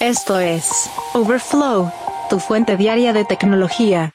[0.00, 1.92] Esto es Overflow,
[2.30, 4.14] tu fuente diaria de tecnología.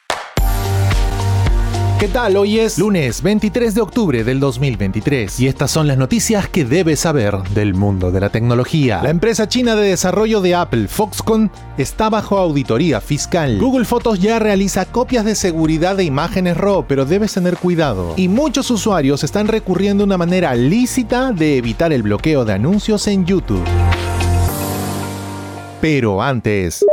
[1.99, 2.37] ¿Qué tal?
[2.37, 7.01] Hoy es lunes 23 de octubre del 2023 y estas son las noticias que debes
[7.01, 9.03] saber del mundo de la tecnología.
[9.03, 13.59] La empresa china de desarrollo de Apple, Foxconn, está bajo auditoría fiscal.
[13.59, 18.15] Google Fotos ya realiza copias de seguridad de imágenes RAW, pero debes tener cuidado.
[18.17, 23.05] Y muchos usuarios están recurriendo a una manera lícita de evitar el bloqueo de anuncios
[23.05, 23.63] en YouTube.
[25.87, 26.83] Pero antes,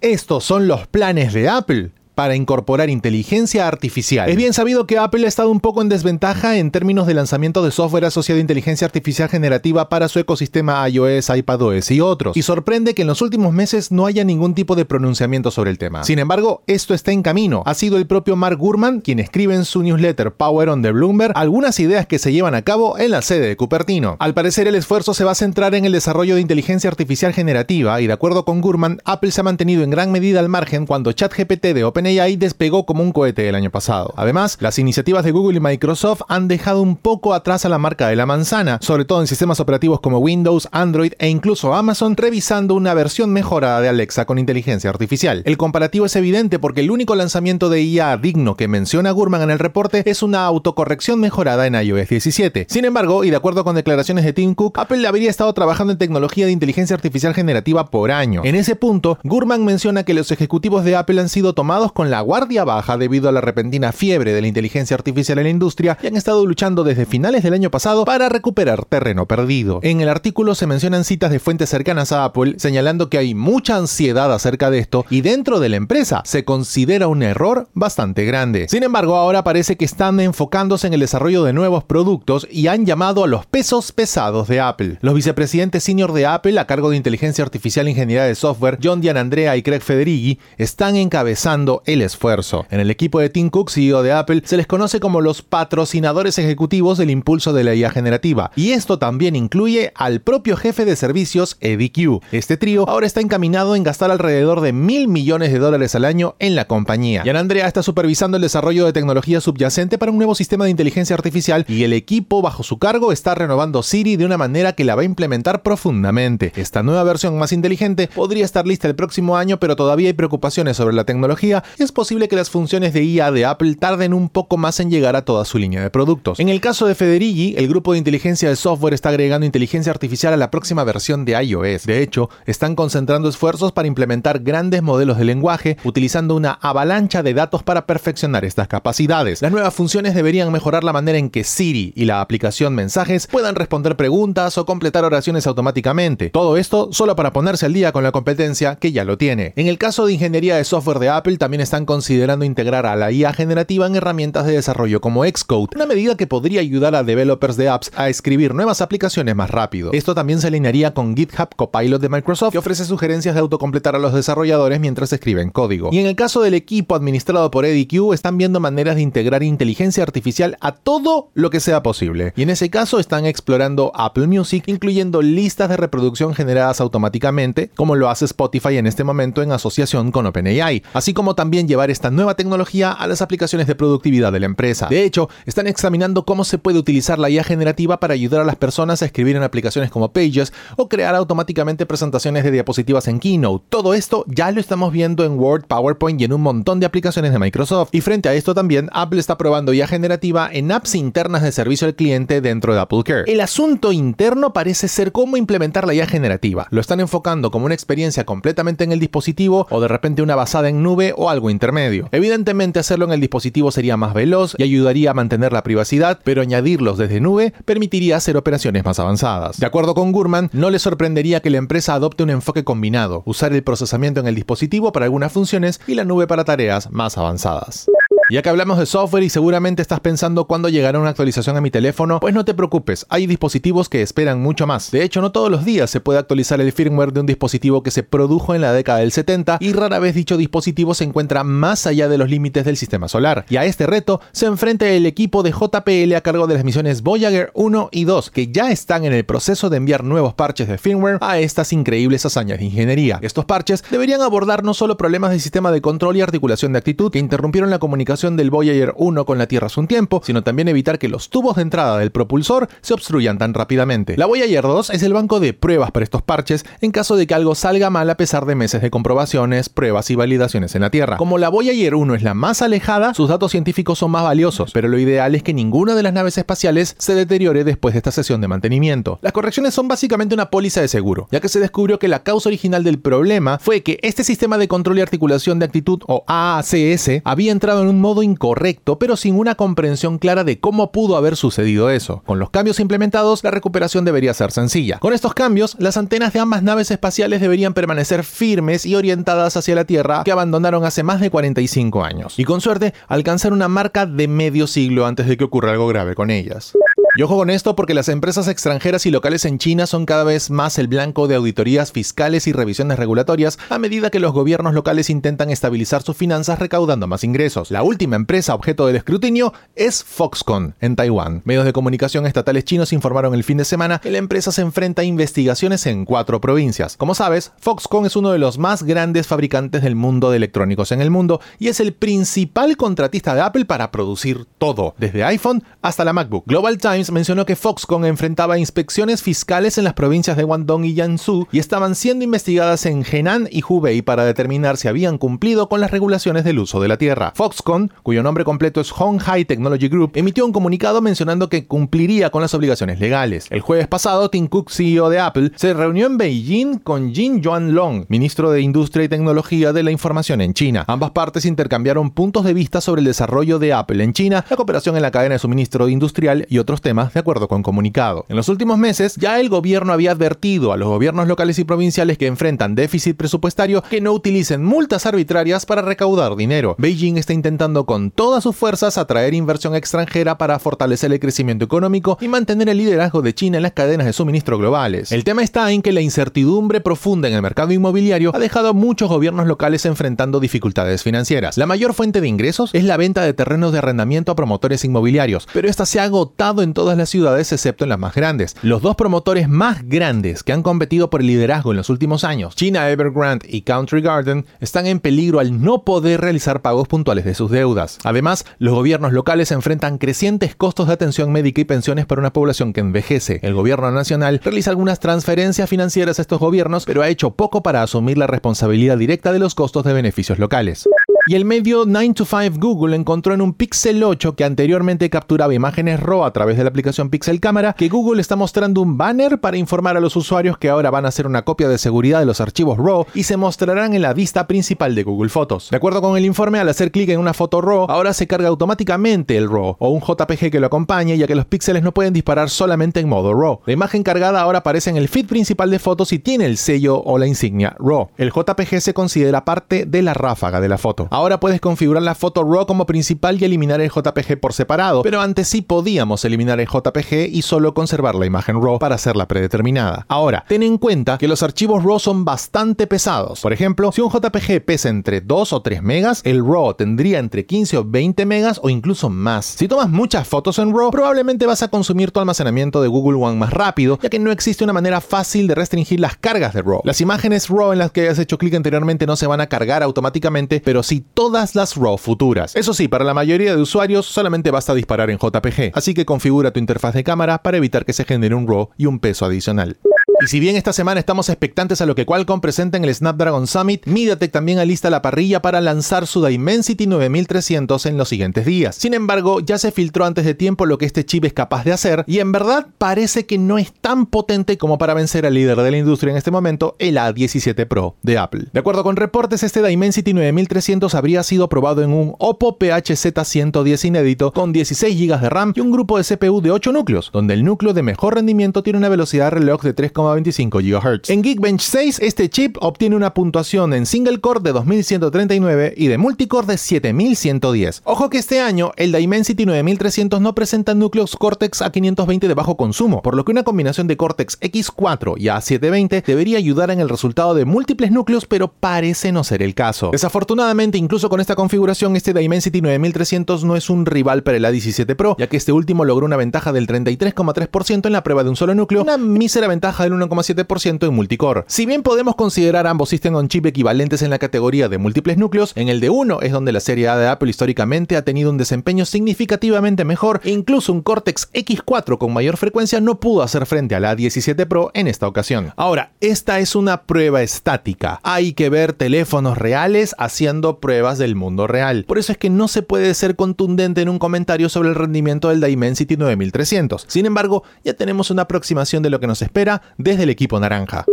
[0.00, 4.28] estos son los planes de Apple para incorporar inteligencia artificial.
[4.28, 7.64] Es bien sabido que Apple ha estado un poco en desventaja en términos de lanzamiento
[7.64, 12.36] de software asociado a inteligencia artificial generativa para su ecosistema iOS, iPadOS y otros.
[12.36, 15.78] Y sorprende que en los últimos meses no haya ningún tipo de pronunciamiento sobre el
[15.78, 16.04] tema.
[16.04, 17.62] Sin embargo, esto está en camino.
[17.64, 21.32] Ha sido el propio Mark Gurman quien escribe en su newsletter Power on the Bloomberg
[21.36, 24.18] algunas ideas que se llevan a cabo en la sede de Cupertino.
[24.18, 27.98] Al parecer el esfuerzo se va a centrar en el desarrollo de inteligencia artificial generativa
[28.02, 31.12] y de acuerdo con Gurman, Apple se ha mantenido en gran medida al margen cuando
[31.12, 34.12] ChatGPT de OpenAI AI despegó como un cohete el año pasado.
[34.16, 38.08] Además, las iniciativas de Google y Microsoft han dejado un poco atrás a la marca
[38.08, 42.74] de la manzana, sobre todo en sistemas operativos como Windows, Android e incluso Amazon, revisando
[42.74, 45.42] una versión mejorada de Alexa con inteligencia artificial.
[45.44, 49.50] El comparativo es evidente porque el único lanzamiento de IA digno que menciona Gurman en
[49.50, 52.66] el reporte es una autocorrección mejorada en iOS 17.
[52.68, 55.98] Sin embargo, y de acuerdo con declaraciones de Tim Cook, Apple habría estado trabajando en
[55.98, 58.42] tecnología de inteligencia artificial generativa por año.
[58.44, 62.22] En ese punto, Gurman menciona que los ejecutivos de Apple han sido tomados con la
[62.22, 66.06] guardia baja debido a la repentina fiebre de la inteligencia artificial en la industria y
[66.06, 69.80] han estado luchando desde finales del año pasado para recuperar terreno perdido.
[69.82, 73.76] En el artículo se mencionan citas de fuentes cercanas a Apple señalando que hay mucha
[73.76, 78.68] ansiedad acerca de esto y dentro de la empresa se considera un error bastante grande.
[78.68, 82.86] Sin embargo, ahora parece que están enfocándose en el desarrollo de nuevos productos y han
[82.86, 84.98] llamado a los pesos pesados de Apple.
[85.00, 89.00] Los vicepresidentes senior de Apple a cargo de inteligencia artificial e ingeniería de software, John
[89.16, 92.66] Andrea y Craig Federighi, están encabezando el esfuerzo.
[92.70, 96.38] En el equipo de Tim Cook, CEO de Apple, se les conoce como los patrocinadores
[96.38, 100.96] ejecutivos del impulso de la IA generativa, y esto también incluye al propio jefe de
[100.96, 102.20] servicios, Eddie Q.
[102.32, 106.34] Este trío ahora está encaminado en gastar alrededor de mil millones de dólares al año
[106.38, 107.22] en la compañía.
[107.24, 111.14] Jan Andrea está supervisando el desarrollo de tecnología subyacente para un nuevo sistema de inteligencia
[111.14, 114.94] artificial y el equipo bajo su cargo está renovando Siri de una manera que la
[114.94, 116.52] va a implementar profundamente.
[116.56, 120.76] Esta nueva versión más inteligente podría estar lista el próximo año, pero todavía hay preocupaciones
[120.76, 124.56] sobre la tecnología es posible que las funciones de IA de Apple tarden un poco
[124.56, 126.40] más en llegar a toda su línea de productos.
[126.40, 130.32] En el caso de Federighi, el grupo de inteligencia de software está agregando inteligencia artificial
[130.32, 131.86] a la próxima versión de iOS.
[131.86, 137.34] De hecho, están concentrando esfuerzos para implementar grandes modelos de lenguaje utilizando una avalancha de
[137.34, 139.42] datos para perfeccionar estas capacidades.
[139.42, 143.54] Las nuevas funciones deberían mejorar la manera en que Siri y la aplicación Mensajes puedan
[143.54, 146.30] responder preguntas o completar oraciones automáticamente.
[146.30, 149.52] Todo esto solo para ponerse al día con la competencia que ya lo tiene.
[149.56, 153.12] En el caso de ingeniería de software de Apple, también están considerando integrar a la
[153.12, 157.56] IA generativa en herramientas de desarrollo como Xcode, una medida que podría ayudar a developers
[157.56, 159.90] de apps a escribir nuevas aplicaciones más rápido.
[159.92, 163.98] Esto también se alinearía con GitHub Copilot de Microsoft, que ofrece sugerencias de autocompletar a
[163.98, 165.90] los desarrolladores mientras escriben código.
[165.92, 170.02] Y en el caso del equipo administrado por EDQ, están viendo maneras de integrar inteligencia
[170.02, 172.32] artificial a todo lo que sea posible.
[172.36, 177.96] Y en ese caso están explorando Apple Music, incluyendo listas de reproducción generadas automáticamente, como
[177.96, 182.10] lo hace Spotify en este momento en asociación con OpenAI, así como también llevar esta
[182.10, 184.86] nueva tecnología a las aplicaciones de productividad de la empresa.
[184.88, 188.56] De hecho, están examinando cómo se puede utilizar la IA generativa para ayudar a las
[188.56, 193.64] personas a escribir en aplicaciones como Pages o crear automáticamente presentaciones de diapositivas en Keynote.
[193.68, 197.32] Todo esto ya lo estamos viendo en Word, PowerPoint y en un montón de aplicaciones
[197.32, 197.90] de Microsoft.
[197.92, 201.86] Y frente a esto también, Apple está probando IA generativa en apps internas de servicio
[201.86, 203.24] al cliente dentro de Apple Care.
[203.26, 206.66] El asunto interno parece ser cómo implementar la IA generativa.
[206.70, 210.68] Lo están enfocando como una experiencia completamente en el dispositivo o de repente una basada
[210.68, 212.08] en nube o algo intermedio.
[212.12, 216.42] Evidentemente hacerlo en el dispositivo sería más veloz y ayudaría a mantener la privacidad, pero
[216.42, 219.58] añadirlos desde nube permitiría hacer operaciones más avanzadas.
[219.58, 223.52] De acuerdo con Gurman, no le sorprendería que la empresa adopte un enfoque combinado, usar
[223.52, 227.86] el procesamiento en el dispositivo para algunas funciones y la nube para tareas más avanzadas.
[228.30, 231.72] Ya que hablamos de software y seguramente estás pensando cuándo llegará una actualización a mi
[231.72, 234.92] teléfono, pues no te preocupes, hay dispositivos que esperan mucho más.
[234.92, 237.90] De hecho, no todos los días se puede actualizar el firmware de un dispositivo que
[237.90, 241.88] se produjo en la década del 70 y rara vez dicho dispositivo se encuentra más
[241.88, 243.46] allá de los límites del sistema solar.
[243.48, 247.02] Y a este reto se enfrenta el equipo de JPL a cargo de las misiones
[247.02, 250.78] Voyager 1 y 2, que ya están en el proceso de enviar nuevos parches de
[250.78, 253.18] firmware a estas increíbles hazañas de ingeniería.
[253.22, 257.10] Estos parches deberían abordar no solo problemas del sistema de control y articulación de actitud
[257.10, 260.68] que interrumpieron la comunicación del Voyager 1 con la Tierra hace un tiempo, sino también
[260.68, 264.16] evitar que los tubos de entrada del propulsor se obstruyan tan rápidamente.
[264.18, 267.32] La Voyager 2 es el banco de pruebas para estos parches en caso de que
[267.32, 271.16] algo salga mal a pesar de meses de comprobaciones, pruebas y validaciones en la Tierra.
[271.16, 274.88] Como la Voyager 1 es la más alejada, sus datos científicos son más valiosos, pero
[274.88, 278.42] lo ideal es que ninguna de las naves espaciales se deteriore después de esta sesión
[278.42, 279.18] de mantenimiento.
[279.22, 282.50] Las correcciones son básicamente una póliza de seguro, ya que se descubrió que la causa
[282.50, 287.22] original del problema fue que este sistema de control y articulación de actitud o AACS
[287.24, 291.36] había entrado en un modo incorrecto, pero sin una comprensión clara de cómo pudo haber
[291.36, 292.22] sucedido eso.
[292.26, 294.98] Con los cambios implementados, la recuperación debería ser sencilla.
[294.98, 299.74] Con estos cambios, las antenas de ambas naves espaciales deberían permanecer firmes y orientadas hacia
[299.74, 302.38] la Tierra que abandonaron hace más de 45 años.
[302.38, 306.14] Y con suerte, alcanzar una marca de medio siglo antes de que ocurra algo grave
[306.14, 306.72] con ellas.
[307.20, 310.50] Y ojo con esto porque las empresas extranjeras y locales en China son cada vez
[310.50, 315.10] más el blanco de auditorías fiscales y revisiones regulatorias a medida que los gobiernos locales
[315.10, 317.70] intentan estabilizar sus finanzas recaudando más ingresos.
[317.70, 321.42] La última empresa objeto del escrutinio es Foxconn, en Taiwán.
[321.44, 325.02] Medios de comunicación estatales chinos informaron el fin de semana que la empresa se enfrenta
[325.02, 326.96] a investigaciones en cuatro provincias.
[326.96, 331.02] Como sabes, Foxconn es uno de los más grandes fabricantes del mundo de electrónicos en
[331.02, 336.06] el mundo y es el principal contratista de Apple para producir todo, desde iPhone hasta
[336.06, 336.46] la MacBook.
[336.46, 341.46] Global Times mencionó que Foxconn enfrentaba inspecciones fiscales en las provincias de Guangdong y Jiangsu
[341.52, 345.90] y estaban siendo investigadas en Henan y Hubei para determinar si habían cumplido con las
[345.90, 347.32] regulaciones del uso de la tierra.
[347.34, 352.30] Foxconn, cuyo nombre completo es Hong Hai Technology Group, emitió un comunicado mencionando que cumpliría
[352.30, 353.46] con las obligaciones legales.
[353.50, 358.06] El jueves pasado, Tim Cook, CEO de Apple, se reunió en Beijing con Jin Yuanlong,
[358.08, 360.84] ministro de Industria y Tecnología de la Información en China.
[360.86, 364.96] Ambas partes intercambiaron puntos de vista sobre el desarrollo de Apple en China, la cooperación
[364.96, 368.26] en la cadena de suministro industrial y otros temas de acuerdo con comunicado.
[368.28, 372.18] En los últimos meses, ya el gobierno había advertido a los gobiernos locales y provinciales
[372.18, 376.74] que enfrentan déficit presupuestario que no utilicen multas arbitrarias para recaudar dinero.
[376.78, 382.18] Beijing está intentando con todas sus fuerzas atraer inversión extranjera para fortalecer el crecimiento económico
[382.20, 385.12] y mantener el liderazgo de China en las cadenas de suministro globales.
[385.12, 388.72] El tema está en que la incertidumbre profunda en el mercado inmobiliario ha dejado a
[388.72, 391.56] muchos gobiernos locales enfrentando dificultades financieras.
[391.56, 395.48] La mayor fuente de ingresos es la venta de terrenos de arrendamiento a promotores inmobiliarios,
[395.52, 398.56] pero esta se ha agotado en todas las ciudades excepto en las más grandes.
[398.62, 402.56] Los dos promotores más grandes que han competido por el liderazgo en los últimos años,
[402.56, 407.34] China Evergrande y Country Garden, están en peligro al no poder realizar pagos puntuales de
[407.34, 407.98] sus deudas.
[408.02, 412.72] Además, los gobiernos locales enfrentan crecientes costos de atención médica y pensiones para una población
[412.72, 413.40] que envejece.
[413.42, 417.82] El gobierno nacional realiza algunas transferencias financieras a estos gobiernos, pero ha hecho poco para
[417.82, 420.88] asumir la responsabilidad directa de los costos de beneficios locales.
[421.26, 425.52] Y el medio 9 to 5 Google encontró en un Pixel 8 que anteriormente capturaba
[425.52, 429.38] imágenes RAW a través de la aplicación Pixel Cámara que Google está mostrando un banner
[429.38, 432.26] para informar a los usuarios que ahora van a hacer una copia de seguridad de
[432.26, 435.68] los archivos RAW y se mostrarán en la vista principal de Google Fotos.
[435.70, 438.48] De acuerdo con el informe, al hacer clic en una foto RAW, ahora se carga
[438.48, 442.14] automáticamente el RAW o un JPG que lo acompañe ya que los píxeles no pueden
[442.14, 443.60] disparar solamente en modo RAW.
[443.66, 446.98] La imagen cargada ahora aparece en el feed principal de fotos y tiene el sello
[447.02, 448.08] o la insignia RAW.
[448.16, 451.09] El JPG se considera parte de la ráfaga de la foto.
[451.12, 455.20] Ahora puedes configurar la foto RAW como principal y eliminar el JPG por separado, pero
[455.20, 460.06] antes sí podíamos eliminar el JPG y solo conservar la imagen RAW para hacerla predeterminada.
[460.06, 463.40] Ahora, ten en cuenta que los archivos RAW son bastante pesados.
[463.40, 467.44] Por ejemplo, si un JPG pesa entre 2 o 3 megas, el RAW tendría entre
[467.44, 469.46] 15 o 20 megas o incluso más.
[469.46, 473.36] Si tomas muchas fotos en RAW, probablemente vas a consumir tu almacenamiento de Google One
[473.36, 476.82] más rápido, ya que no existe una manera fácil de restringir las cargas de RAW.
[476.84, 479.82] Las imágenes RAW en las que hayas hecho clic anteriormente no se van a cargar
[479.82, 482.56] automáticamente, pero sí todas las RAW futuras.
[482.56, 486.52] Eso sí, para la mayoría de usuarios solamente basta disparar en JPG, así que configura
[486.52, 489.78] tu interfaz de cámara para evitar que se genere un RAW y un peso adicional.
[490.22, 493.46] Y si bien esta semana estamos expectantes a lo que Qualcomm presenta en el Snapdragon
[493.46, 498.76] Summit, MediaTek también alista la parrilla para lanzar su Dimensity 9300 en los siguientes días.
[498.76, 501.72] Sin embargo, ya se filtró antes de tiempo lo que este chip es capaz de
[501.72, 505.56] hacer y en verdad parece que no es tan potente como para vencer al líder
[505.56, 508.48] de la industria en este momento, el A17 Pro de Apple.
[508.52, 514.32] De acuerdo con reportes, este Dimensity 9300 habría sido probado en un Oppo PHZ110 inédito
[514.32, 517.42] con 16 GB de RAM y un grupo de CPU de 8 núcleos, donde el
[517.42, 521.10] núcleo de mejor rendimiento tiene una velocidad de reloj de 3, 25 GHz.
[521.10, 525.98] En Geekbench 6, este chip obtiene una puntuación en single core de 2139 y de
[525.98, 527.82] multicore de 7110.
[527.84, 533.02] Ojo que este año el Dimensity 9300 no presenta núcleos Cortex A520 de bajo consumo,
[533.02, 537.34] por lo que una combinación de Cortex X4 y A720 debería ayudar en el resultado
[537.34, 539.90] de múltiples núcleos, pero parece no ser el caso.
[539.92, 544.94] Desafortunadamente, incluso con esta configuración, este Dimensity 9300 no es un rival para el A17
[544.96, 548.36] Pro, ya que este último logró una ventaja del 33,3% en la prueba de un
[548.36, 551.44] solo núcleo, una mísera ventaja del 1,7% en multicore.
[551.46, 555.52] Si bien podemos considerar ambos System on Chip equivalentes en la categoría de múltiples núcleos,
[555.56, 558.38] en el de 1 es donde la serie A de Apple históricamente ha tenido un
[558.38, 563.74] desempeño significativamente mejor e incluso un Cortex X4 con mayor frecuencia no pudo hacer frente
[563.74, 565.52] a la A17 Pro en esta ocasión.
[565.56, 568.00] Ahora, esta es una prueba estática.
[568.02, 571.84] Hay que ver teléfonos reales haciendo pruebas del mundo real.
[571.84, 575.28] Por eso es que no se puede ser contundente en un comentario sobre el rendimiento
[575.28, 576.86] del Dimensity 9300.
[576.88, 580.84] Sin embargo, ya tenemos una aproximación de lo que nos espera desde el equipo naranja.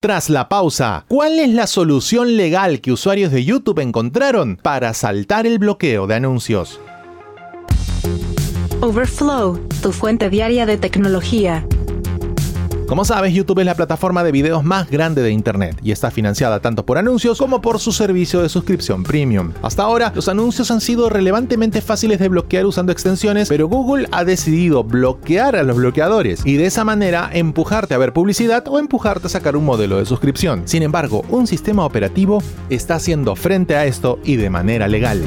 [0.00, 5.46] Tras la pausa, ¿cuál es la solución legal que usuarios de YouTube encontraron para saltar
[5.46, 6.80] el bloqueo de anuncios?
[8.80, 11.66] Overflow, tu fuente diaria de tecnología.
[12.86, 16.60] Como sabes, YouTube es la plataforma de videos más grande de Internet y está financiada
[16.60, 19.52] tanto por anuncios como por su servicio de suscripción premium.
[19.62, 24.24] Hasta ahora, los anuncios han sido relevantemente fáciles de bloquear usando extensiones, pero Google ha
[24.24, 29.26] decidido bloquear a los bloqueadores y de esa manera empujarte a ver publicidad o empujarte
[29.26, 30.62] a sacar un modelo de suscripción.
[30.66, 32.40] Sin embargo, un sistema operativo
[32.70, 35.22] está haciendo frente a esto y de manera legal.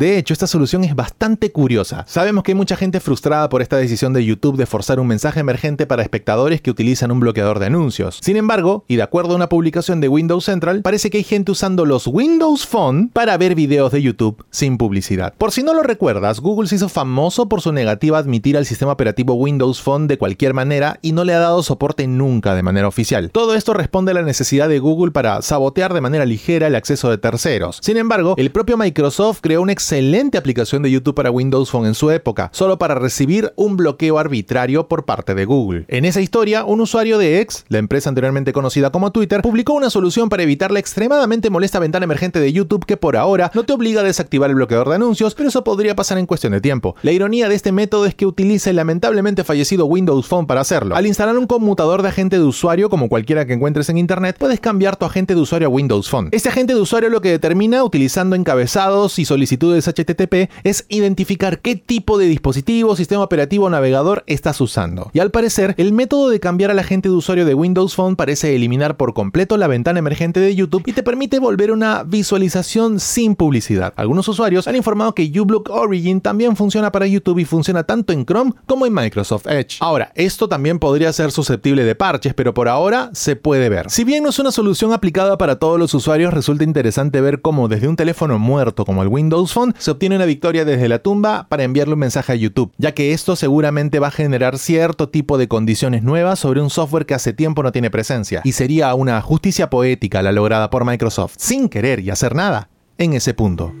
[0.00, 2.06] De hecho, esta solución es bastante curiosa.
[2.08, 5.40] Sabemos que hay mucha gente frustrada por esta decisión de YouTube de forzar un mensaje
[5.40, 8.18] emergente para espectadores que utilizan un bloqueador de anuncios.
[8.22, 11.52] Sin embargo, y de acuerdo a una publicación de Windows Central, parece que hay gente
[11.52, 15.34] usando los Windows Phone para ver videos de YouTube sin publicidad.
[15.36, 18.64] Por si no lo recuerdas, Google se hizo famoso por su negativa a admitir al
[18.64, 22.62] sistema operativo Windows Phone de cualquier manera y no le ha dado soporte nunca de
[22.62, 23.30] manera oficial.
[23.30, 27.10] Todo esto responde a la necesidad de Google para sabotear de manera ligera el acceso
[27.10, 27.80] de terceros.
[27.82, 31.94] Sin embargo, el propio Microsoft creó un excelente aplicación de YouTube para Windows Phone en
[31.94, 35.84] su época, solo para recibir un bloqueo arbitrario por parte de Google.
[35.88, 39.90] En esa historia, un usuario de X, la empresa anteriormente conocida como Twitter, publicó una
[39.90, 43.72] solución para evitar la extremadamente molesta ventana emergente de YouTube que por ahora no te
[43.72, 46.94] obliga a desactivar el bloqueador de anuncios, pero eso podría pasar en cuestión de tiempo.
[47.02, 50.94] La ironía de este método es que utiliza el lamentablemente fallecido Windows Phone para hacerlo.
[50.94, 54.60] Al instalar un conmutador de agente de usuario como cualquiera que encuentres en internet, puedes
[54.60, 56.28] cambiar tu agente de usuario a Windows Phone.
[56.30, 61.76] Este agente de usuario lo que determina utilizando encabezados y solicitudes HTTP es identificar qué
[61.76, 65.10] tipo de dispositivo, sistema operativo o navegador estás usando.
[65.12, 68.54] Y al parecer, el método de cambiar al agente de usuario de Windows Phone parece
[68.54, 73.34] eliminar por completo la ventana emergente de YouTube y te permite volver una visualización sin
[73.34, 73.92] publicidad.
[73.96, 78.24] Algunos usuarios han informado que uBlock Origin también funciona para YouTube y funciona tanto en
[78.24, 79.78] Chrome como en Microsoft Edge.
[79.80, 83.90] Ahora, esto también podría ser susceptible de parches, pero por ahora se puede ver.
[83.90, 87.68] Si bien no es una solución aplicada para todos los usuarios, resulta interesante ver cómo
[87.68, 91.46] desde un teléfono muerto como el Windows Phone se obtiene una victoria desde la tumba
[91.48, 95.38] para enviarle un mensaje a YouTube, ya que esto seguramente va a generar cierto tipo
[95.38, 99.20] de condiciones nuevas sobre un software que hace tiempo no tiene presencia, y sería una
[99.20, 103.72] justicia poética la lograda por Microsoft, sin querer y hacer nada, en ese punto.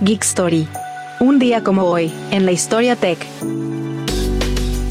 [0.00, 0.68] Geek Story.
[1.20, 3.18] Un día como hoy, en la historia tech.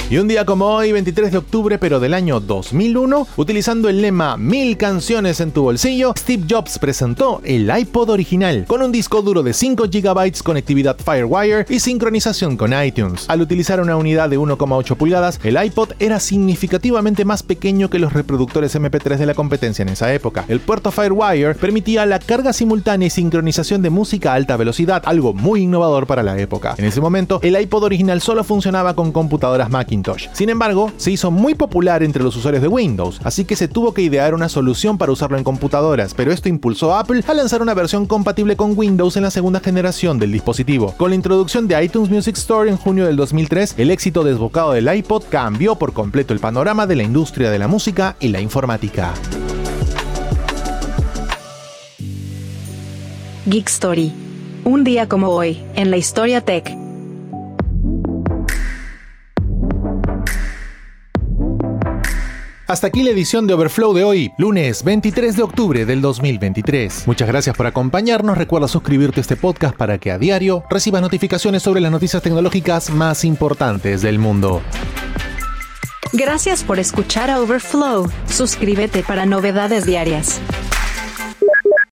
[0.09, 4.37] Y un día como hoy, 23 de octubre, pero del año 2001, utilizando el lema
[4.37, 9.43] Mil canciones en tu bolsillo, Steve Jobs presentó el iPod original, con un disco duro
[9.43, 13.25] de 5 GB, conectividad Firewire y sincronización con iTunes.
[13.29, 18.13] Al utilizar una unidad de 1,8 pulgadas, el iPod era significativamente más pequeño que los
[18.13, 20.45] reproductores MP3 de la competencia en esa época.
[20.47, 25.33] El puerto Firewire permitía la carga simultánea y sincronización de música a alta velocidad, algo
[25.33, 26.75] muy innovador para la época.
[26.77, 29.69] En ese momento, el iPod original solo funcionaba con computadoras
[30.33, 33.93] Sin embargo, se hizo muy popular entre los usuarios de Windows, así que se tuvo
[33.93, 37.61] que idear una solución para usarlo en computadoras, pero esto impulsó a Apple a lanzar
[37.61, 40.93] una versión compatible con Windows en la segunda generación del dispositivo.
[40.97, 44.93] Con la introducción de iTunes Music Store en junio del 2003, el éxito desbocado del
[44.93, 49.13] iPod cambió por completo el panorama de la industria de la música y la informática.
[53.45, 54.11] Geek Story.
[54.65, 56.87] Un día como hoy, en la historia tech.
[62.67, 67.07] Hasta aquí la edición de Overflow de hoy, lunes 23 de octubre del 2023.
[67.07, 68.38] Muchas gracias por acompañarnos.
[68.38, 72.89] Recuerda suscribirte a este podcast para que a diario recibas notificaciones sobre las noticias tecnológicas
[72.89, 74.62] más importantes del mundo.
[76.12, 78.12] Gracias por escuchar a Overflow.
[78.29, 80.41] Suscríbete para novedades diarias.